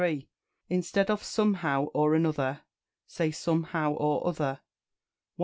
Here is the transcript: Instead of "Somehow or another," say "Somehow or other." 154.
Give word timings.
Instead 0.67 1.11
of 1.11 1.21
"Somehow 1.23 1.83
or 1.93 2.15
another," 2.15 2.61
say 3.05 3.29
"Somehow 3.29 3.91
or 3.91 4.21
other." 4.27 4.61
154. 5.35 5.37